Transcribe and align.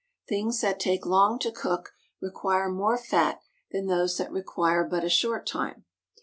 Things 0.27 0.61
that 0.61 0.79
take 0.79 1.05
long 1.05 1.37
to 1.37 1.51
cook 1.51 1.91
require 2.19 2.69
more 2.69 2.97
fat 2.97 3.39
than 3.69 3.85
those 3.85 4.17
that 4.17 4.31
require 4.31 4.83
but 4.83 5.03
a 5.03 5.09
short 5.09 5.45
time. 5.45 5.85